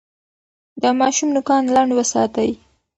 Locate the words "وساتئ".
1.95-2.49